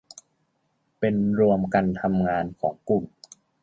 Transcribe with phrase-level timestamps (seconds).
[0.99, 3.03] เป็นรวมกันทำงานของกลุ่ม